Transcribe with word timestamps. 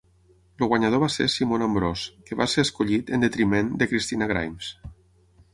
El 0.63 0.69
guanyador 0.71 1.01
va 1.03 1.09
ser 1.15 1.27
Simon 1.33 1.65
Ambrose, 1.67 2.17
que 2.29 2.39
va 2.41 2.49
ser 2.55 2.65
escollit 2.69 3.15
en 3.19 3.27
detriment 3.27 3.73
de 3.83 3.93
Kristina 3.93 4.33
Grimes. 4.33 4.73